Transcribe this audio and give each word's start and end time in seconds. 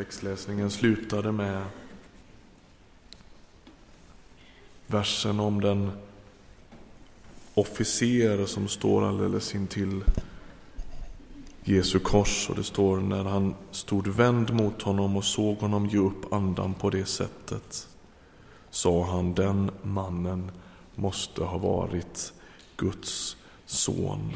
Textläsningen 0.00 0.70
slutade 0.70 1.32
med 1.32 1.64
versen 4.86 5.40
om 5.40 5.60
den 5.60 5.90
officer 7.54 8.46
som 8.46 8.68
står 8.68 9.04
alldeles 9.04 9.54
intill 9.54 10.04
Jesu 11.64 11.98
kors 11.98 12.50
och 12.50 12.56
det 12.56 12.64
står 12.64 12.96
när 12.96 13.24
han 13.24 13.54
stod 13.70 14.08
vänd 14.08 14.54
mot 14.54 14.82
honom 14.82 15.16
och 15.16 15.24
såg 15.24 15.56
honom 15.56 15.86
ge 15.86 15.98
upp 15.98 16.32
andan 16.32 16.74
på 16.74 16.90
det 16.90 17.06
sättet 17.06 17.88
sa 18.70 19.04
han 19.04 19.34
den 19.34 19.70
mannen 19.82 20.50
måste 20.94 21.44
ha 21.44 21.58
varit 21.58 22.32
Guds 22.76 23.36
son. 23.66 24.32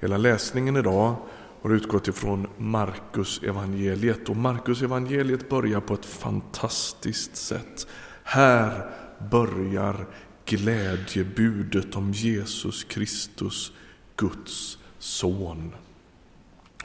Hela 0.00 0.16
läsningen 0.16 0.76
idag 0.76 1.16
har 1.62 1.70
utgått 1.70 2.08
ifrån 2.08 2.46
Markus 2.56 3.42
evangeliet 3.42 4.28
och 4.28 4.36
Markus 4.36 4.82
evangeliet 4.82 5.48
börjar 5.48 5.80
på 5.80 5.94
ett 5.94 6.06
fantastiskt 6.06 7.36
sätt. 7.36 7.86
Här 8.22 8.90
börjar 9.30 10.06
glädjebudet 10.44 11.96
om 11.96 12.12
Jesus 12.12 12.84
Kristus, 12.84 13.72
Guds 14.16 14.78
son. 14.98 15.74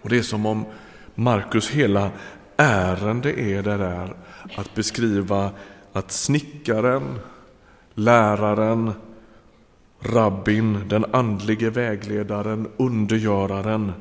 Och 0.02 0.10
Det 0.10 0.18
är 0.18 0.22
som 0.22 0.46
om 0.46 0.66
Markus 1.16 1.70
hela 1.70 2.12
ärende 2.58 3.40
är 3.40 3.64
det 3.64 3.78
där 3.78 4.16
att 4.55 4.76
beskriva 4.76 5.52
att 5.94 6.12
snickaren, 6.12 7.20
läraren, 7.94 8.92
rabbin, 10.00 10.88
den 10.88 11.05
andlige 11.12 11.70
vägledaren, 11.70 12.68
undergöraren 12.78 13.92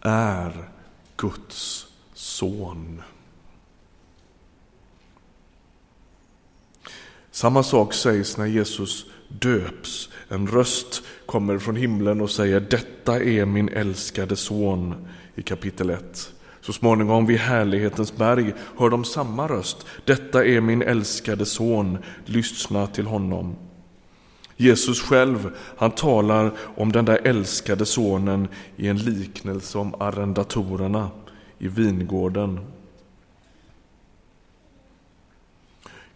är 0.00 0.68
Guds 1.16 1.86
son. 2.14 3.02
Samma 7.30 7.62
sak 7.62 7.94
sägs 7.94 8.36
när 8.36 8.46
Jesus 8.46 9.06
döps. 9.28 10.08
En 10.28 10.46
röst 10.46 11.02
kommer 11.26 11.58
från 11.58 11.76
himlen 11.76 12.20
och 12.20 12.30
säger 12.30 12.60
detta 12.60 13.22
är 13.22 13.44
min 13.44 13.68
älskade 13.68 14.36
son 14.36 15.08
i 15.34 15.42
kapitel 15.42 15.90
1. 15.90 16.32
Så 16.60 16.72
småningom 16.72 17.26
vid 17.26 17.38
härlighetens 17.38 18.16
berg 18.16 18.54
hör 18.78 18.90
de 18.90 19.04
samma 19.04 19.48
röst. 19.48 19.86
Detta 20.04 20.44
är 20.44 20.60
min 20.60 20.82
älskade 20.82 21.46
son, 21.46 21.98
lyssna 22.24 22.86
till 22.86 23.06
honom. 23.06 23.56
Jesus 24.60 25.02
själv, 25.02 25.50
han 25.76 25.90
talar 25.90 26.52
om 26.76 26.92
den 26.92 27.04
där 27.04 27.20
älskade 27.24 27.86
sonen 27.86 28.48
i 28.76 28.88
en 28.88 28.98
liknelse 28.98 29.78
om 29.78 29.94
arrendatorerna 30.00 31.10
i 31.58 31.68
vingården. 31.68 32.60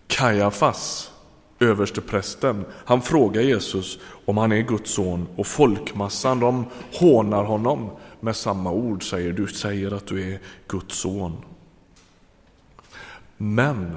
Kajafas, 0.07 1.11
översteprästen, 1.61 2.65
han 2.85 3.03
frågar 3.03 3.43
Jesus 3.43 3.99
om 4.25 4.37
han 4.37 4.53
är 4.53 4.61
Guds 4.63 4.95
son 4.95 5.29
och 5.37 5.47
folkmassan 5.47 6.41
de 6.41 6.67
hånar 6.93 7.45
honom 7.45 7.91
med 8.21 8.37
samma 8.37 8.71
ord, 8.71 9.11
säger 9.11 9.33
du 9.33 9.47
säger 9.47 9.91
att 9.91 10.07
du 10.07 10.33
är 10.33 10.41
Guds 10.69 10.99
son. 10.99 11.37
Men 13.37 13.97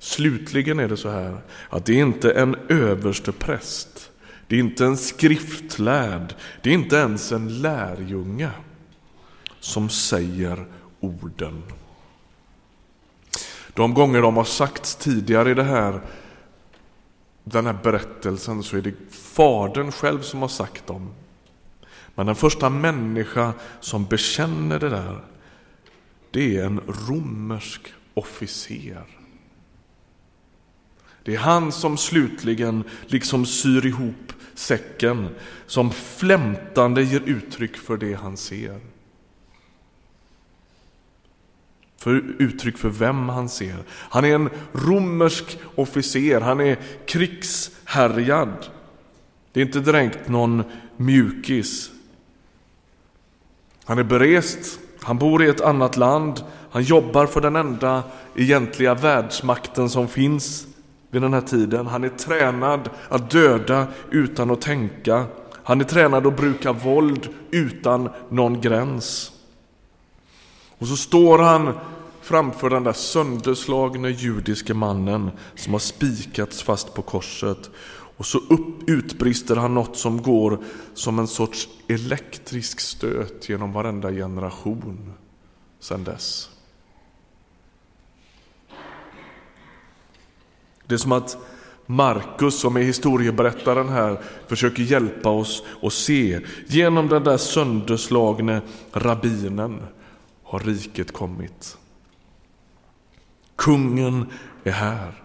slutligen 0.00 0.78
är 0.78 0.88
det 0.88 0.96
så 0.96 1.10
här 1.10 1.42
att 1.68 1.84
det 1.84 1.92
är 1.92 2.02
inte 2.02 2.32
en 2.32 2.56
överstepräst, 2.68 4.10
det 4.46 4.56
är 4.56 4.60
inte 4.60 4.84
en 4.84 4.96
skriftlärd, 4.96 6.34
det 6.62 6.70
är 6.70 6.74
inte 6.74 6.96
ens 6.96 7.32
en 7.32 7.62
lärjunge 7.62 8.50
som 9.60 9.88
säger 9.88 10.66
orden. 11.00 11.62
De 13.74 13.94
gånger 13.94 14.22
de 14.22 14.36
har 14.36 14.44
sagts 14.44 14.96
tidigare 14.96 15.50
i 15.50 15.54
det 15.54 15.64
här, 15.64 16.00
den 17.44 17.66
här 17.66 17.78
berättelsen 17.82 18.62
så 18.62 18.76
är 18.76 18.82
det 18.82 18.94
Fadern 19.10 19.92
själv 19.92 20.20
som 20.22 20.40
har 20.40 20.48
sagt 20.48 20.86
dem. 20.86 21.14
Men 22.14 22.26
den 22.26 22.36
första 22.36 22.70
människa 22.70 23.52
som 23.80 24.06
bekänner 24.06 24.78
det 24.78 24.88
där, 24.88 25.24
det 26.30 26.56
är 26.56 26.64
en 26.64 26.80
romersk 27.08 27.92
officer. 28.14 29.19
Det 31.24 31.34
är 31.34 31.38
han 31.38 31.72
som 31.72 31.96
slutligen 31.96 32.84
liksom 33.06 33.46
syr 33.46 33.86
ihop 33.86 34.32
säcken, 34.54 35.28
som 35.66 35.90
flämtande 35.90 37.02
ger 37.02 37.20
uttryck 37.20 37.76
för 37.76 37.96
det 37.96 38.14
han 38.14 38.36
ser. 38.36 38.80
För 41.96 42.24
uttryck 42.38 42.78
för 42.78 42.88
vem 42.88 43.28
han 43.28 43.48
ser. 43.48 43.76
Han 43.90 44.24
är 44.24 44.34
en 44.34 44.50
romersk 44.72 45.58
officer, 45.74 46.40
han 46.40 46.60
är 46.60 46.78
krigshärjad. 47.06 48.66
Det 49.52 49.60
är 49.60 49.64
inte 49.64 49.80
direkt 49.80 50.28
någon 50.28 50.62
mjukis. 50.96 51.90
Han 53.84 53.98
är 53.98 54.02
berest, 54.04 54.80
han 55.00 55.18
bor 55.18 55.44
i 55.44 55.48
ett 55.48 55.60
annat 55.60 55.96
land, 55.96 56.44
han 56.70 56.82
jobbar 56.82 57.26
för 57.26 57.40
den 57.40 57.56
enda 57.56 58.02
egentliga 58.34 58.94
världsmakten 58.94 59.90
som 59.90 60.08
finns 60.08 60.66
vid 61.10 61.22
den 61.22 61.34
här 61.34 61.40
tiden. 61.40 61.86
Han 61.86 62.04
är 62.04 62.08
tränad 62.08 62.90
att 63.08 63.30
döda 63.30 63.86
utan 64.10 64.50
att 64.50 64.60
tänka. 64.60 65.24
Han 65.62 65.80
är 65.80 65.84
tränad 65.84 66.26
att 66.26 66.36
bruka 66.36 66.72
våld 66.72 67.28
utan 67.50 68.08
någon 68.28 68.60
gräns. 68.60 69.32
Och 70.78 70.86
så 70.86 70.96
står 70.96 71.38
han 71.38 71.72
framför 72.22 72.70
den 72.70 72.84
där 72.84 72.92
sönderslagne 72.92 74.08
judiske 74.08 74.74
mannen 74.74 75.30
som 75.54 75.72
har 75.72 75.80
spikats 75.80 76.62
fast 76.62 76.94
på 76.94 77.02
korset. 77.02 77.70
Och 78.16 78.26
så 78.26 78.38
upp, 78.38 78.88
utbrister 78.88 79.56
han 79.56 79.74
något 79.74 79.96
som 79.96 80.22
går 80.22 80.58
som 80.94 81.18
en 81.18 81.26
sorts 81.26 81.68
elektrisk 81.88 82.80
stöt 82.80 83.48
genom 83.48 83.72
varenda 83.72 84.10
generation 84.10 85.12
sedan 85.80 86.04
dess. 86.04 86.50
Det 90.90 90.96
är 90.96 90.98
som 90.98 91.12
att 91.12 91.36
Markus, 91.86 92.60
som 92.60 92.76
är 92.76 92.80
historieberättaren 92.80 93.88
här, 93.88 94.20
försöker 94.48 94.82
hjälpa 94.82 95.30
oss 95.30 95.62
att 95.82 95.92
se. 95.92 96.40
Genom 96.66 97.08
den 97.08 97.24
där 97.24 97.36
sönderslagne 97.36 98.60
rabbinen 98.92 99.82
har 100.42 100.58
riket 100.58 101.12
kommit. 101.12 101.76
Kungen 103.56 104.26
är 104.64 104.70
här. 104.70 105.22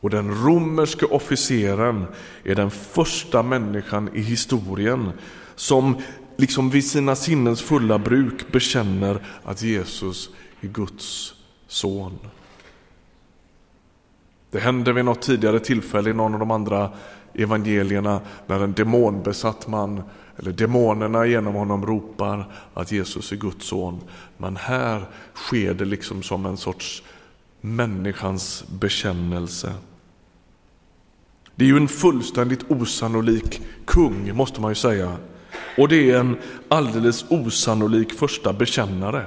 Och 0.00 0.10
den 0.10 0.44
romerske 0.44 1.06
officeren 1.06 2.06
är 2.44 2.54
den 2.54 2.70
första 2.70 3.42
människan 3.42 4.10
i 4.14 4.20
historien 4.20 5.12
som 5.54 5.96
liksom 6.36 6.70
vid 6.70 6.90
sina 6.90 7.16
sinnens 7.16 7.62
fulla 7.62 7.98
bruk 7.98 8.52
bekänner 8.52 9.22
att 9.44 9.62
Jesus 9.62 10.30
är 10.60 10.68
Guds 10.68 11.34
son. 11.68 12.18
Det 14.50 14.58
hände 14.58 14.92
vid 14.92 15.04
något 15.04 15.22
tidigare 15.22 15.60
tillfälle 15.60 16.10
i 16.10 16.12
någon 16.12 16.34
av 16.34 16.40
de 16.40 16.50
andra 16.50 16.90
evangelierna 17.34 18.20
när 18.46 18.60
en 18.60 18.72
demonbesatt 18.72 19.68
man, 19.68 20.02
eller 20.36 20.52
demonerna 20.52 21.26
genom 21.26 21.54
honom 21.54 21.86
ropar 21.86 22.52
att 22.74 22.92
Jesus 22.92 23.32
är 23.32 23.36
Guds 23.36 23.66
son. 23.66 24.00
Men 24.36 24.56
här 24.56 25.04
sker 25.34 25.74
det 25.74 25.84
liksom 25.84 26.22
som 26.22 26.46
en 26.46 26.56
sorts 26.56 27.02
människans 27.60 28.64
bekännelse. 28.80 29.72
Det 31.54 31.64
är 31.64 31.68
ju 31.68 31.76
en 31.76 31.88
fullständigt 31.88 32.70
osannolik 32.70 33.60
kung, 33.84 34.36
måste 34.36 34.60
man 34.60 34.70
ju 34.70 34.74
säga. 34.74 35.16
Och 35.78 35.88
det 35.88 36.10
är 36.10 36.18
en 36.18 36.36
alldeles 36.68 37.24
osannolik 37.28 38.12
första 38.12 38.52
bekännare. 38.52 39.26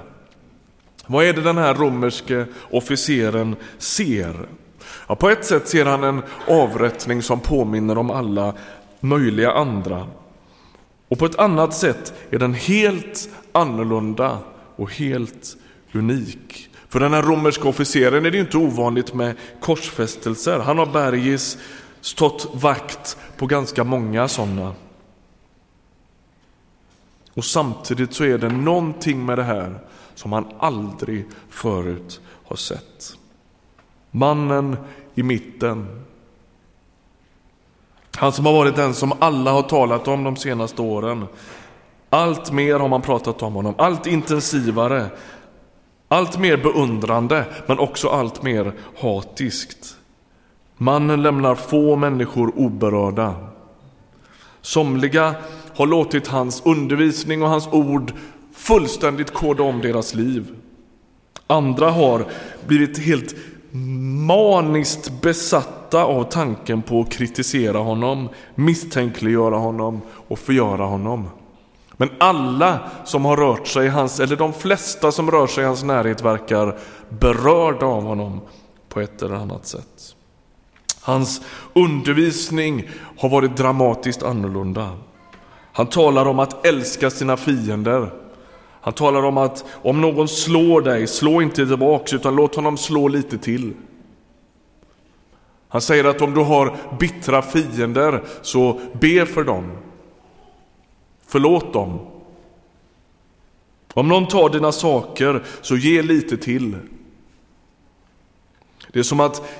Vad 1.07 1.25
är 1.25 1.33
det 1.33 1.41
den 1.41 1.57
här 1.57 1.73
romerske 1.73 2.45
officeren 2.69 3.55
ser? 3.77 4.47
Ja, 5.07 5.15
på 5.15 5.29
ett 5.29 5.45
sätt 5.45 5.67
ser 5.67 5.85
han 5.85 6.03
en 6.03 6.21
avrättning 6.47 7.21
som 7.21 7.39
påminner 7.39 7.97
om 7.97 8.11
alla 8.11 8.53
möjliga 8.99 9.51
andra. 9.51 10.07
Och 11.07 11.19
på 11.19 11.25
ett 11.25 11.39
annat 11.39 11.73
sätt 11.73 12.13
är 12.29 12.39
den 12.39 12.53
helt 12.53 13.29
annorlunda 13.51 14.37
och 14.75 14.91
helt 14.91 15.57
unik. 15.93 16.69
För 16.89 16.99
den 16.99 17.13
här 17.13 17.21
romerska 17.21 17.67
officeren 17.67 18.25
är 18.25 18.31
det 18.31 18.37
inte 18.37 18.57
ovanligt 18.57 19.13
med 19.13 19.35
korsfästelser. 19.61 20.59
Han 20.59 20.77
har 20.77 20.85
Bergis 20.85 21.57
stått 22.01 22.49
vakt 22.53 23.17
på 23.37 23.45
ganska 23.45 23.83
många 23.83 24.27
sådana. 24.27 24.73
Och 27.33 27.45
samtidigt 27.45 28.13
så 28.13 28.23
är 28.23 28.37
det 28.37 28.49
någonting 28.49 29.25
med 29.25 29.37
det 29.37 29.43
här 29.43 29.79
som 30.15 30.31
han 30.31 30.45
aldrig 30.59 31.27
förut 31.49 32.21
har 32.45 32.55
sett. 32.55 33.17
Mannen 34.11 34.77
i 35.15 35.23
mitten. 35.23 36.01
Han 38.17 38.31
som 38.31 38.45
har 38.45 38.53
varit 38.53 38.75
den 38.75 38.93
som 38.93 39.13
alla 39.19 39.51
har 39.51 39.61
talat 39.61 40.07
om 40.07 40.23
de 40.23 40.35
senaste 40.35 40.81
åren. 40.81 41.25
Allt 42.09 42.51
mer 42.51 42.79
har 42.79 42.87
man 42.87 43.01
pratat 43.01 43.41
om 43.41 43.53
honom, 43.53 43.75
allt 43.77 44.07
intensivare. 44.07 45.05
Allt 46.07 46.39
mer 46.39 46.57
beundrande, 46.57 47.45
men 47.67 47.79
också 47.79 48.09
allt 48.09 48.43
mer 48.43 48.73
hatiskt. 49.01 49.95
Mannen 50.77 51.21
lämnar 51.21 51.55
få 51.55 51.95
människor 51.95 52.59
oberörda. 52.59 53.35
Somliga 54.61 55.35
har 55.75 55.87
låtit 55.87 56.27
hans 56.27 56.61
undervisning 56.65 57.43
och 57.43 57.49
hans 57.49 57.67
ord 57.67 58.13
fullständigt 58.53 59.33
koda 59.33 59.63
om 59.63 59.81
deras 59.81 60.15
liv. 60.15 60.55
Andra 61.47 61.91
har 61.91 62.25
blivit 62.67 62.97
helt 62.97 63.35
maniskt 63.71 65.21
besatta 65.21 66.03
av 66.03 66.23
tanken 66.23 66.81
på 66.81 67.01
att 67.01 67.11
kritisera 67.11 67.77
honom, 67.77 68.29
misstänkliggöra 68.55 69.57
honom 69.57 70.01
och 70.27 70.39
förgöra 70.39 70.85
honom. 70.85 71.29
Men 71.97 72.09
alla 72.17 72.79
som 73.05 73.25
har 73.25 73.37
rört 73.37 73.67
sig 73.67 73.85
i 73.85 73.89
hans, 73.89 74.19
eller 74.19 74.35
de 74.35 74.53
flesta 74.53 75.11
som 75.11 75.31
rör 75.31 75.47
sig 75.47 75.63
i 75.63 75.67
hans 75.67 75.83
närhet 75.83 76.21
verkar 76.21 76.77
berörda 77.09 77.85
av 77.85 78.03
honom 78.03 78.41
på 78.89 78.99
ett 78.99 79.21
eller 79.21 79.35
annat 79.35 79.67
sätt. 79.67 80.15
Hans 81.01 81.41
undervisning 81.73 82.89
har 83.17 83.29
varit 83.29 83.57
dramatiskt 83.57 84.23
annorlunda. 84.23 84.89
Han 85.73 85.87
talar 85.87 86.25
om 86.25 86.39
att 86.39 86.65
älska 86.65 87.09
sina 87.09 87.37
fiender. 87.37 88.20
Han 88.81 88.93
talar 88.93 89.23
om 89.23 89.37
att 89.37 89.65
om 89.71 90.01
någon 90.01 90.27
slår 90.27 90.81
dig, 90.81 91.07
slå 91.07 91.41
inte 91.41 91.55
tillbaks 91.55 92.13
utan 92.13 92.35
låt 92.35 92.55
honom 92.55 92.77
slå 92.77 93.07
lite 93.07 93.37
till. 93.37 93.73
Han 95.67 95.81
säger 95.81 96.03
att 96.03 96.21
om 96.21 96.33
du 96.33 96.41
har 96.41 96.75
bittra 96.99 97.41
fiender 97.41 98.23
så 98.41 98.81
be 98.93 99.25
för 99.25 99.43
dem. 99.43 99.71
Förlåt 101.27 101.73
dem. 101.73 101.99
Om 103.93 104.07
någon 104.07 104.27
tar 104.27 104.49
dina 104.49 104.71
saker 104.71 105.43
så 105.61 105.77
ge 105.77 106.01
lite 106.01 106.37
till. 106.37 106.75
Det 108.91 108.99
är 108.99 109.03
som 109.03 109.19
att 109.19 109.51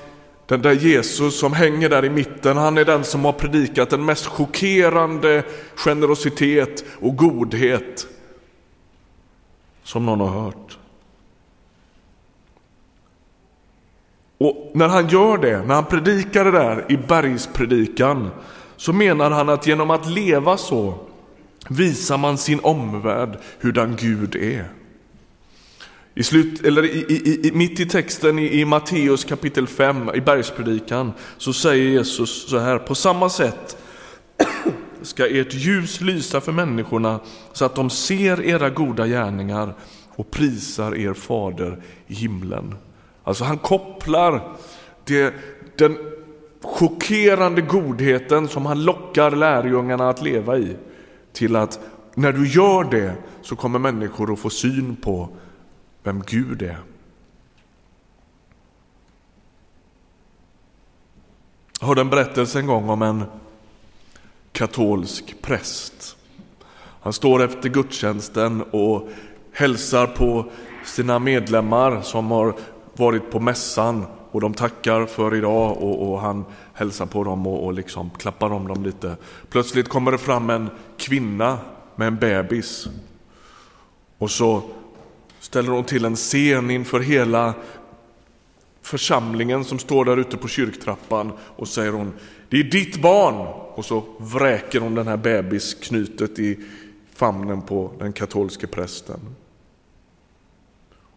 den 0.47 0.62
där 0.62 0.71
Jesus 0.74 1.39
som 1.39 1.53
hänger 1.53 1.89
där 1.89 2.06
i 2.06 2.09
mitten, 2.09 2.57
han 2.57 2.77
är 2.77 2.85
den 2.85 3.03
som 3.03 3.25
har 3.25 3.33
predikat 3.33 3.89
den 3.89 4.06
mest 4.06 4.25
chockerande 4.25 5.44
generositet 5.75 6.85
och 7.00 7.15
godhet 7.15 8.07
som 9.83 10.05
någon 10.05 10.19
har 10.19 10.41
hört. 10.43 10.77
Och 14.37 14.71
när 14.73 14.87
han 14.87 15.07
gör 15.07 15.37
det, 15.37 15.63
när 15.65 15.75
han 15.75 15.85
predikar 15.85 16.45
det 16.45 16.51
där 16.51 16.85
i 16.89 16.97
bergspredikan, 16.97 18.29
så 18.77 18.93
menar 18.93 19.31
han 19.31 19.49
att 19.49 19.67
genom 19.67 19.91
att 19.91 20.09
leva 20.09 20.57
så 20.57 20.93
visar 21.69 22.17
man 22.17 22.37
sin 22.37 22.59
omvärld 22.63 23.37
hurdan 23.59 23.95
Gud 23.99 24.35
är. 24.35 24.65
I 26.15 26.23
slut, 26.23 26.65
eller 26.65 26.85
i, 26.85 27.05
i, 27.09 27.47
i, 27.47 27.51
mitt 27.51 27.79
i 27.79 27.85
texten 27.85 28.39
i, 28.39 28.59
i 28.59 28.65
Matteus 28.65 29.23
kapitel 29.23 29.67
5 29.67 30.09
i 30.13 30.21
bergspredikan 30.21 31.11
så 31.37 31.53
säger 31.53 31.85
Jesus 31.85 32.49
så 32.49 32.57
här, 32.57 32.77
på 32.77 32.95
samma 32.95 33.29
sätt 33.29 33.77
ska 35.01 35.27
ert 35.27 35.53
ljus 35.53 36.01
lysa 36.01 36.42
för 36.42 36.51
människorna 36.51 37.19
så 37.53 37.65
att 37.65 37.75
de 37.75 37.89
ser 37.89 38.42
era 38.42 38.69
goda 38.69 39.07
gärningar 39.07 39.74
och 40.15 40.31
prisar 40.31 40.95
er 40.95 41.13
fader 41.13 41.83
i 42.07 42.13
himlen. 42.13 42.75
Alltså 43.24 43.44
han 43.44 43.57
kopplar 43.57 44.57
det, 45.03 45.33
den 45.77 45.98
chockerande 46.62 47.62
godheten 47.62 48.48
som 48.48 48.65
han 48.65 48.83
lockar 48.83 49.31
lärjungarna 49.31 50.09
att 50.09 50.21
leva 50.21 50.57
i 50.57 50.75
till 51.33 51.56
att 51.56 51.80
när 52.15 52.31
du 52.31 52.48
gör 52.48 52.83
det 52.83 53.15
så 53.42 53.56
kommer 53.56 53.80
människor 53.80 54.33
att 54.33 54.39
få 54.39 54.50
syn 54.50 54.95
på 54.95 55.30
vem 56.03 56.24
Gud 56.25 56.62
är. 56.62 56.77
Jag 61.80 61.88
hörde 61.88 62.01
en 62.01 62.09
berättelse 62.09 62.59
en 62.59 62.68
gång 62.68 62.89
om 62.89 63.01
en 63.01 63.24
katolsk 64.51 65.36
präst. 65.42 66.18
Han 67.01 67.13
står 67.13 67.44
efter 67.44 67.69
gudstjänsten 67.69 68.62
och 68.62 69.09
hälsar 69.51 70.07
på 70.07 70.45
sina 70.86 71.19
medlemmar 71.19 72.01
som 72.01 72.31
har 72.31 72.56
varit 72.94 73.31
på 73.31 73.39
mässan 73.39 74.06
och 74.31 74.42
de 74.42 74.53
tackar 74.53 75.06
för 75.06 75.36
idag 75.36 75.77
och, 75.77 76.12
och 76.12 76.21
han 76.21 76.45
hälsar 76.74 77.06
på 77.06 77.24
dem 77.24 77.48
och, 77.48 77.65
och 77.65 77.74
liksom 77.74 78.09
klappar 78.09 78.53
om 78.53 78.68
dem 78.68 78.83
lite. 78.83 79.15
Plötsligt 79.50 79.89
kommer 79.89 80.12
det 80.12 80.18
fram 80.18 80.50
en 80.50 80.69
kvinna 80.98 81.57
med 81.95 82.07
en 82.07 82.18
bebis 82.18 82.88
och 84.18 84.31
så 84.31 84.62
ställer 85.39 85.71
hon 85.71 85.83
till 85.83 86.06
en 86.06 86.15
scen 86.15 86.71
inför 86.71 87.00
hela 87.00 87.53
församlingen 88.81 89.65
som 89.65 89.80
står 89.80 90.06
där 90.06 90.18
ute 90.18 90.38
på 90.38 90.48
kyrktrappan 90.48 91.31
och 91.39 91.68
säger 91.68 91.92
hon 91.92 92.13
det 92.51 92.59
är 92.59 92.63
ditt 92.63 93.01
barn! 93.01 93.48
Och 93.74 93.86
så 93.86 94.03
vräker 94.18 94.80
hon 94.80 94.95
den 94.95 95.07
här 95.07 95.18
bebisknytet 95.18 96.39
i 96.39 96.59
famnen 97.13 97.62
på 97.62 97.92
den 98.00 98.13
katolske 98.13 98.68
prästen. 98.68 99.19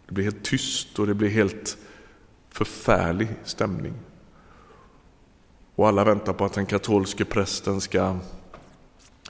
Det 0.06 0.14
blir 0.14 0.24
helt 0.24 0.44
tyst 0.44 0.98
och 0.98 1.06
det 1.06 1.14
blir 1.14 1.28
helt 1.28 1.76
förfärlig 2.50 3.28
stämning. 3.44 3.92
Och 5.74 5.88
alla 5.88 6.04
väntar 6.04 6.32
på 6.32 6.44
att 6.44 6.52
den 6.52 6.66
katolske 6.66 7.24
prästen 7.24 7.80
ska 7.80 8.16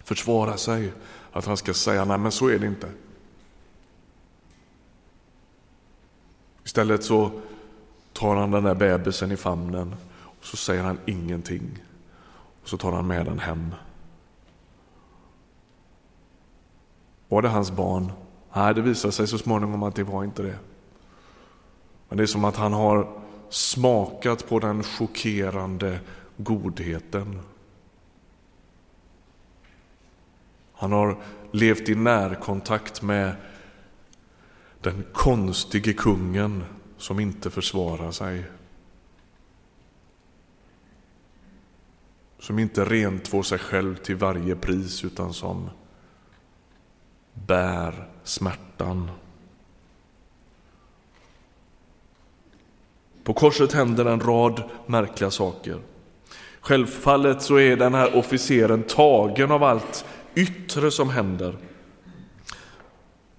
försvara 0.05 0.57
sig, 0.57 0.93
att 1.33 1.45
han 1.45 1.57
ska 1.57 1.75
säga 1.75 2.05
nej 2.05 2.19
men 2.19 2.33
så 2.33 2.49
är 2.49 2.59
det 2.59 2.67
inte. 2.67 2.89
Istället 6.65 7.05
så 7.05 7.41
tar 8.13 8.37
han 8.37 8.51
den 8.51 8.65
där 8.65 8.75
bebisen 8.75 9.33
i 9.33 9.37
famnen 9.37 9.95
och 10.13 10.45
så 10.45 10.57
säger 10.57 10.83
han 10.83 10.99
ingenting. 11.07 11.84
Och 12.65 12.71
så 12.71 12.77
tar 12.77 12.93
han 12.93 13.07
med 13.07 13.27
den 13.27 13.39
hem. 13.39 13.75
Var 17.29 17.43
det 17.43 17.49
hans 17.49 17.71
barn? 17.71 18.13
Nej, 18.57 18.75
det 18.75 18.81
visade 18.81 19.13
sig 19.13 19.27
så 19.27 19.39
småningom 19.39 19.83
att 19.83 19.95
det 19.95 20.05
var 20.05 20.25
inte 20.25 20.43
det. 20.43 20.59
Men 22.09 22.19
det 22.19 22.25
är 22.25 22.27
som 22.27 22.45
att 22.45 22.57
han 22.57 22.73
har 22.73 23.09
smakat 23.49 24.49
på 24.49 24.59
den 24.59 24.83
chockerande 24.83 26.01
godheten. 26.37 27.41
Han 30.73 30.93
har 30.93 31.17
levt 31.51 31.89
i 31.89 31.95
närkontakt 31.95 33.03
med 33.03 33.35
den 34.81 35.05
konstige 35.13 35.93
kungen 35.93 36.65
som 36.97 37.21
inte 37.21 37.51
försvarar 37.51 38.11
sig. 38.11 38.45
Som 42.45 42.59
inte 42.59 42.85
rentvår 42.85 43.43
sig 43.43 43.59
själv 43.59 43.97
till 43.97 44.17
varje 44.17 44.57
pris 44.57 45.05
utan 45.05 45.33
som 45.33 45.71
bär 47.35 48.09
smärtan. 48.25 49.11
På 53.23 53.33
korset 53.33 53.73
händer 53.73 54.05
en 54.05 54.21
rad 54.21 54.63
märkliga 54.87 55.31
saker. 55.31 55.81
Självfallet 56.61 57.43
så 57.43 57.59
är 57.59 57.77
den 57.77 57.95
här 57.95 58.17
officeren 58.17 58.83
tagen 58.83 59.51
av 59.51 59.65
allt 59.65 60.05
yttre 60.35 60.91
som 60.91 61.11
händer. 61.11 61.57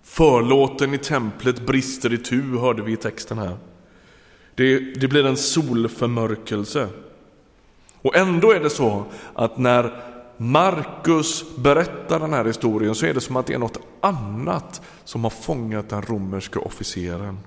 Förlåten 0.03 0.93
i 0.93 0.97
templet 0.97 1.65
brister 1.65 2.13
i 2.13 2.17
tu, 2.17 2.57
hörde 2.57 2.81
vi 2.81 2.91
i 2.91 2.97
texten 2.97 3.37
här. 3.37 3.57
Det, 4.55 4.79
det 4.79 5.07
blir 5.07 5.25
en 5.25 5.37
solförmörkelse. 5.37 6.89
Och 8.05 8.15
ändå 8.15 8.51
är 8.51 8.59
det 8.59 8.69
så 8.69 9.03
att 9.33 9.57
när 9.57 10.03
Markus 10.37 11.55
berättar 11.57 12.19
den 12.19 12.33
här 12.33 12.45
historien 12.45 12.95
så 12.95 13.05
är 13.05 13.13
det 13.13 13.21
som 13.21 13.35
att 13.35 13.47
det 13.47 13.53
är 13.53 13.59
något 13.59 13.79
annat 14.01 14.81
som 15.03 15.23
har 15.23 15.31
fångat 15.31 15.89
den 15.89 16.01
romerske 16.01 16.59
officeren. 16.59 17.39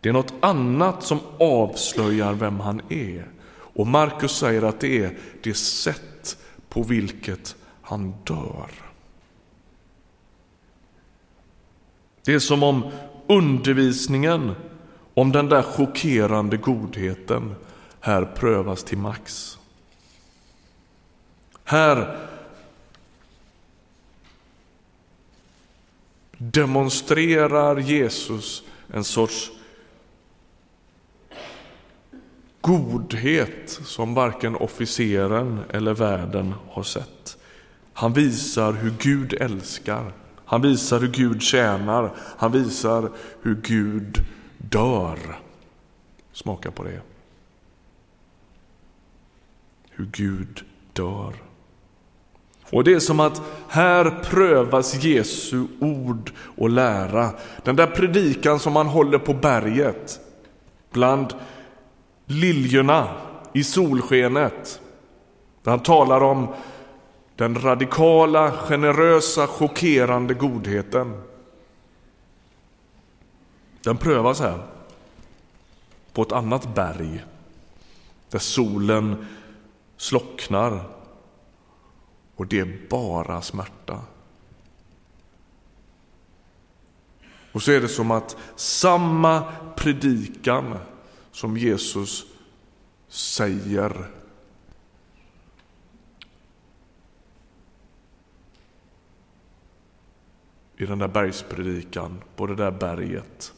Det 0.00 0.08
är 0.08 0.12
något 0.12 0.34
annat 0.40 1.02
som 1.02 1.18
avslöjar 1.38 2.32
vem 2.32 2.60
han 2.60 2.80
är. 2.88 3.30
Och 3.56 3.86
Markus 3.86 4.32
säger 4.32 4.62
att 4.62 4.80
det 4.80 5.04
är 5.04 5.18
det 5.42 5.54
sätt 5.54 6.36
på 6.68 6.82
vilket 6.82 7.56
han 7.82 8.14
dör. 8.24 8.70
Det 12.24 12.34
är 12.34 12.38
som 12.38 12.62
om 12.62 12.90
undervisningen 13.28 14.52
om 15.14 15.32
den 15.32 15.48
där 15.48 15.62
chockerande 15.62 16.56
godheten 16.56 17.54
här 18.04 18.24
prövas 18.24 18.84
till 18.84 18.98
max. 18.98 19.58
Här 21.64 22.18
demonstrerar 26.38 27.76
Jesus 27.76 28.62
en 28.92 29.04
sorts 29.04 29.50
godhet 32.60 33.80
som 33.84 34.14
varken 34.14 34.56
officeren 34.56 35.60
eller 35.70 35.94
världen 35.94 36.54
har 36.70 36.82
sett. 36.82 37.36
Han 37.92 38.12
visar 38.12 38.72
hur 38.72 38.94
Gud 38.98 39.32
älskar. 39.32 40.12
Han 40.44 40.62
visar 40.62 41.00
hur 41.00 41.08
Gud 41.12 41.42
tjänar. 41.42 42.14
Han 42.16 42.52
visar 42.52 43.10
hur 43.42 43.54
Gud 43.54 44.18
dör. 44.58 45.18
Smaka 46.32 46.70
på 46.70 46.84
det. 46.84 47.13
Hur 49.96 50.08
Gud 50.12 50.64
dör. 50.92 51.34
Och 52.70 52.84
det 52.84 52.92
är 52.92 53.00
som 53.00 53.20
att 53.20 53.42
här 53.68 54.22
prövas 54.24 54.94
Jesu 54.94 55.66
ord 55.80 56.32
och 56.56 56.70
lära. 56.70 57.30
Den 57.62 57.76
där 57.76 57.86
predikan 57.86 58.58
som 58.58 58.76
han 58.76 58.86
håller 58.86 59.18
på 59.18 59.34
berget, 59.34 60.20
bland 60.92 61.34
liljorna 62.26 63.08
i 63.52 63.64
solskenet. 63.64 64.80
Där 65.62 65.70
han 65.70 65.80
talar 65.80 66.20
om 66.20 66.48
den 67.36 67.60
radikala, 67.60 68.50
generösa, 68.50 69.46
chockerande 69.46 70.34
godheten. 70.34 71.22
Den 73.82 73.96
prövas 73.96 74.40
här, 74.40 74.58
på 76.12 76.22
ett 76.22 76.32
annat 76.32 76.74
berg, 76.74 77.24
där 78.30 78.38
solen 78.38 79.26
slocknar 79.96 80.88
och 82.36 82.46
det 82.46 82.60
är 82.60 82.88
bara 82.90 83.42
smärta. 83.42 84.00
Och 87.52 87.62
så 87.62 87.72
är 87.72 87.80
det 87.80 87.88
som 87.88 88.10
att 88.10 88.36
samma 88.56 89.52
predikan 89.76 90.78
som 91.30 91.56
Jesus 91.56 92.24
säger 93.08 94.10
i 100.76 100.86
den 100.86 100.98
där 100.98 101.08
bergspredikan 101.08 102.22
på 102.36 102.46
det 102.46 102.54
där 102.54 102.70
berget. 102.70 103.52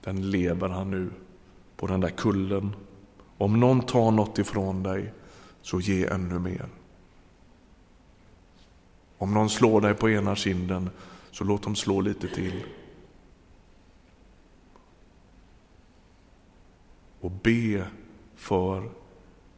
Den 0.00 0.30
lever 0.30 0.68
han 0.68 0.90
nu 0.90 1.10
på 1.76 1.86
den 1.86 2.00
där 2.00 2.08
kullen. 2.08 2.76
Om 3.42 3.60
någon 3.60 3.80
tar 3.80 4.10
något 4.10 4.38
ifrån 4.38 4.82
dig, 4.82 5.12
så 5.62 5.80
ge 5.80 6.06
ännu 6.06 6.38
mer. 6.38 6.68
Om 9.18 9.34
någon 9.34 9.50
slår 9.50 9.80
dig 9.80 9.94
på 9.94 10.10
ena 10.10 10.36
kinden, 10.36 10.90
så 11.30 11.44
låt 11.44 11.62
dem 11.62 11.76
slå 11.76 12.00
lite 12.00 12.28
till. 12.28 12.64
Och 17.20 17.30
be 17.30 17.86
för 18.36 18.90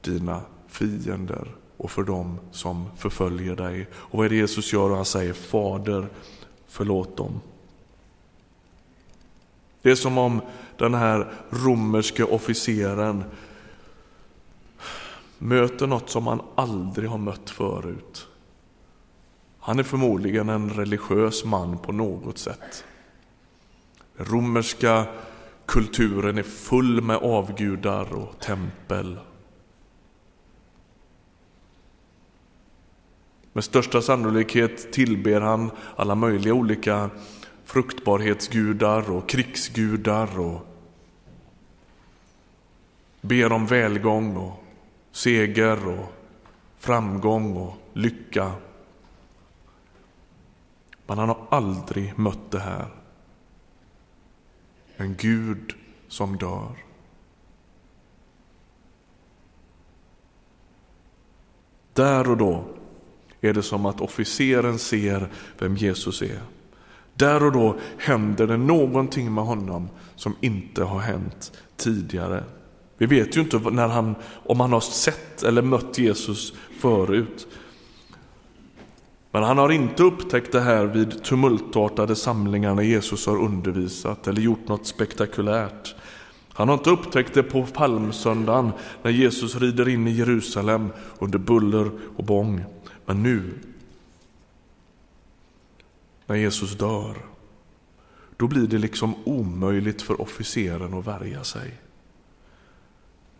dina 0.01 0.41
fiender 0.69 1.55
och 1.77 1.91
för 1.91 2.03
dem 2.03 2.39
som 2.53 2.91
förföljer 2.97 3.57
dig. 3.57 3.87
Och 3.93 4.19
vad 4.19 4.27
är 4.27 4.31
det 4.31 4.37
Jesus 4.37 4.73
gör? 4.73 4.97
Han 4.97 5.05
säger 5.05 5.33
Fader, 5.33 6.09
förlåt 6.67 7.17
dem. 7.17 7.41
Det 9.83 9.91
är 9.91 9.95
som 9.95 10.19
om 10.19 10.41
den 10.79 10.95
här 10.95 11.33
romerske 11.51 12.25
officeren 12.25 13.25
möter 15.45 15.87
något 15.87 16.11
som 16.11 16.27
han 16.27 16.43
aldrig 16.55 17.11
har 17.11 17.19
mött 17.19 17.51
förut. 17.51 18.27
Han 19.59 19.79
är 19.79 19.83
förmodligen 19.83 20.49
en 20.49 20.71
religiös 20.71 21.45
man 21.45 21.79
på 21.79 21.93
något 21.93 22.39
sätt. 22.39 22.85
Den 24.17 24.27
romerska 24.27 25.07
kulturen 25.67 26.39
är 26.39 26.43
full 26.43 27.01
med 27.01 27.17
avgudar 27.17 28.15
och 28.15 28.41
tempel. 28.41 29.19
Med 33.53 33.65
största 33.65 34.03
sannolikhet 34.03 34.93
tillber 34.93 35.41
han 35.41 35.71
alla 35.97 36.15
möjliga 36.15 36.55
olika 36.55 37.11
fruktbarhetsgudar 37.65 39.11
och 39.11 39.29
krigsgudar 39.29 40.41
och 40.41 40.67
ber 43.21 43.53
om 43.53 43.67
välgång 43.67 44.37
och 44.37 44.64
seger 45.15 45.89
och 45.89 46.13
framgång 46.77 47.57
och 47.57 47.77
lycka. 47.93 48.53
Men 51.07 51.19
han 51.19 51.29
har 51.29 51.47
aldrig 51.51 52.19
mött 52.19 52.51
det 52.51 52.59
här. 52.59 52.87
En 54.97 55.15
Gud 55.17 55.75
som 56.09 56.37
dör. 56.37 56.77
Där 61.93 62.31
och 62.31 62.37
då 62.37 62.65
är 63.41 63.53
det 63.53 63.63
som 63.63 63.87
att 63.87 64.01
officeren 64.01 64.79
ser 64.79 65.33
vem 65.59 65.77
Jesus 65.77 66.23
är. 66.23 66.41
Där 67.15 67.45
och 67.45 67.53
då 67.53 67.77
händer 67.99 68.47
det 68.47 68.57
någonting 68.57 69.35
med 69.35 69.45
honom 69.45 69.89
som 70.17 70.37
inte 70.41 70.85
har 70.85 71.01
hänt 71.01 71.53
tidigare. 71.77 72.45
Vi 73.07 73.21
vet 73.21 73.37
ju 73.37 73.41
inte 73.41 73.59
när 73.59 73.89
han, 73.89 74.15
om 74.45 74.61
han 74.61 74.73
har 74.73 74.81
sett 74.81 75.43
eller 75.43 75.63
mött 75.63 75.99
Jesus 75.99 76.53
förut. 76.79 77.47
Men 79.31 79.43
han 79.43 79.59
har 79.59 79.73
inte 79.73 80.03
upptäckt 80.03 80.53
det 80.53 80.61
här 80.61 80.87
vid 80.87 81.25
tumultartade 81.25 82.17
samlingar 82.17 82.75
när 82.75 82.83
Jesus 82.83 83.27
har 83.27 83.37
undervisat 83.37 84.29
eller 84.29 84.43
gjort 84.43 84.69
något 84.69 84.87
spektakulärt. 84.87 85.95
Han 86.53 86.69
har 86.69 86.75
inte 86.77 86.91
upptäckt 86.91 87.35
det 87.35 87.43
på 87.43 87.67
palmsöndagen 87.67 88.73
när 89.03 89.11
Jesus 89.11 89.57
rider 89.57 89.89
in 89.89 90.09
i 90.09 90.11
Jerusalem 90.11 90.89
under 91.19 91.39
buller 91.39 91.91
och 92.17 92.25
bång. 92.25 92.65
Men 93.07 93.23
nu, 93.23 93.53
när 96.27 96.37
Jesus 96.37 96.79
dör, 96.79 97.17
då 98.37 98.47
blir 98.47 98.67
det 98.67 98.79
liksom 98.79 99.15
omöjligt 99.25 100.03
för 100.03 100.21
officeren 100.21 100.95
att 100.95 101.07
värja 101.07 101.45
sig. 101.45 101.84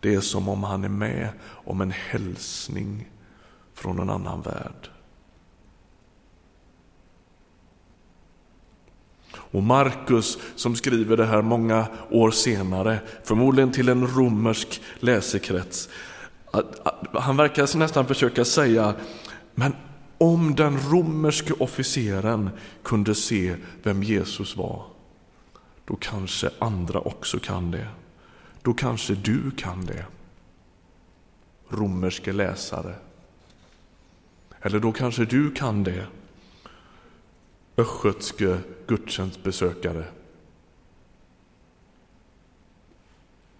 Det 0.05 0.15
är 0.15 0.21
som 0.21 0.49
om 0.49 0.63
han 0.63 0.83
är 0.83 0.89
med 0.89 1.29
om 1.45 1.81
en 1.81 1.91
hälsning 1.91 3.09
från 3.73 3.99
en 3.99 4.09
annan 4.09 4.41
värld. 4.41 4.89
Och 9.35 9.63
Markus 9.63 10.37
som 10.55 10.75
skriver 10.75 11.17
det 11.17 11.25
här 11.25 11.41
många 11.41 11.87
år 12.11 12.31
senare, 12.31 12.99
förmodligen 13.23 13.71
till 13.71 13.89
en 13.89 14.07
romersk 14.07 14.81
läsekrets, 14.99 15.89
han 17.13 17.37
verkar 17.37 17.77
nästan 17.77 18.05
försöka 18.05 18.45
säga, 18.45 18.93
men 19.55 19.75
om 20.17 20.55
den 20.55 20.79
romerske 20.79 21.53
officeren 21.53 22.49
kunde 22.83 23.15
se 23.15 23.55
vem 23.83 24.03
Jesus 24.03 24.57
var, 24.57 24.83
då 25.85 25.95
kanske 25.95 26.49
andra 26.59 26.99
också 26.99 27.39
kan 27.39 27.71
det. 27.71 27.87
Då 28.65 28.73
kanske 28.73 29.15
du 29.15 29.51
kan 29.51 29.85
det, 29.85 30.05
romerske 31.69 32.33
läsare. 32.33 32.95
Eller 34.61 34.79
då 34.79 34.91
kanske 34.91 35.25
du 35.25 35.51
kan 35.51 35.83
det, 35.83 36.07
östgötske 37.77 38.57
gudstjänstbesökare. 38.87 40.05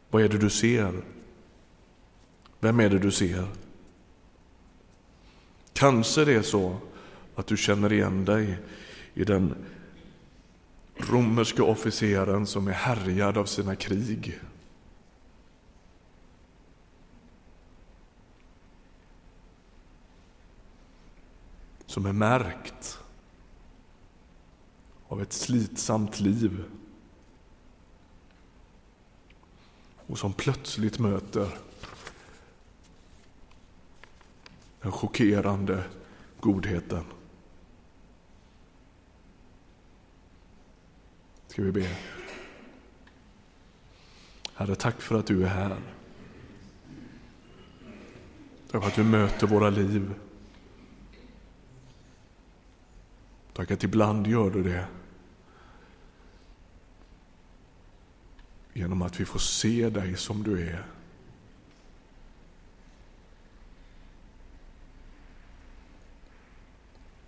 Vad 0.10 0.24
är 0.24 0.30
det 0.30 0.38
du 0.38 0.50
ser? 0.50 1.02
Vem 2.60 2.80
är 2.80 2.90
det 2.90 3.00
du 3.00 3.12
ser? 3.12 3.48
Kanske 5.74 6.26
det 6.26 6.34
är 6.34 6.42
så 6.42 6.78
att 7.36 7.48
du 7.48 7.58
känner 7.58 7.94
igen 7.94 8.26
dig 8.26 8.58
i 9.14 9.24
den 9.24 9.56
romerske 10.98 11.62
officeren 11.62 12.48
som 12.48 12.68
är 12.68 12.72
härjad 12.72 13.38
av 13.38 13.46
sina 13.46 13.76
krig. 13.76 14.40
Som 21.96 22.06
är 22.06 22.14
märkt 22.14 23.00
av 25.08 25.22
ett 25.22 25.34
slitsamt 25.34 26.20
liv. 26.20 26.64
Och 30.08 30.20
som 30.20 30.34
plötsligt 30.34 31.00
möter 31.00 31.58
den 34.82 34.92
chockerande 34.92 35.84
godheten. 36.40 37.04
Ska 41.48 41.62
vi 41.62 41.72
be? 41.72 41.98
Herre, 44.54 44.76
tack 44.76 45.02
för 45.02 45.20
att 45.20 45.28
du 45.28 45.44
är 45.44 45.50
här. 45.50 45.78
Tack 48.72 48.82
för 48.82 48.88
att 48.88 48.96
du 48.96 49.04
möter 49.04 49.48
våra 49.48 49.70
liv. 49.70 50.14
Tack 53.56 53.72
att 53.72 53.84
ibland 53.84 54.28
gör 54.28 54.50
du 54.50 54.64
det. 54.64 54.88
Genom 58.74 59.02
att 59.02 59.20
vi 59.20 59.26
får 59.26 59.40
se 59.40 59.90
dig 59.90 60.18
som 60.18 60.44
du 60.44 60.68
är. 60.68 60.86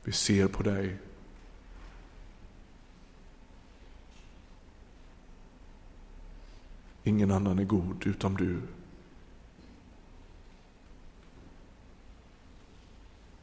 Vi 0.04 0.12
ser 0.12 0.48
på 0.48 0.64
dig. 0.64 0.98
Ingen 7.04 7.32
annan 7.32 7.60
är 7.60 7.64
god 7.64 8.08
utom 8.08 8.38
du. 8.38 8.62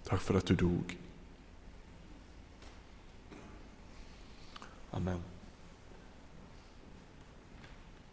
Tack 0.04 0.20
för 0.20 0.34
att 0.34 0.46
du 0.46 0.54
dog. 0.54 1.03
Amém. 4.94 5.33